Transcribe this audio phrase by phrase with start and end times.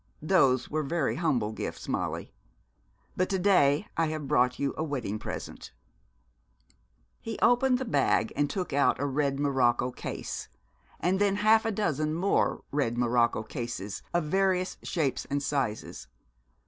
[0.19, 2.33] 'Those were very humble gifts, Molly:
[3.15, 5.71] but to day I have brought you a wedding present.'
[7.19, 10.47] He opened the bag and took out a red morocco case,
[10.99, 16.07] and then half a dozen more red morocco cases of various shapes and sizes.